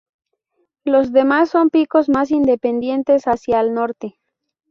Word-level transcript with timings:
Los 0.83 1.11
demás 1.13 1.51
son 1.51 1.69
picos 1.69 2.09
más 2.09 2.31
independientes 2.31 3.25
hacia 3.25 3.59
al 3.59 3.75
norte. 3.75 4.17